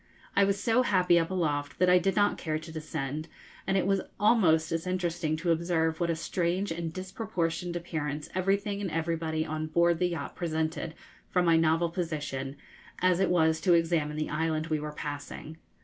[0.35, 3.27] I was so happy up aloft that I did not care to descend;
[3.67, 8.81] and it was almost as interesting to observe what a strange and disproportioned appearance everything
[8.81, 10.95] and everybody on board the yacht presented
[11.29, 12.55] from my novel position,
[12.99, 15.57] as it was to examine the island we were passing.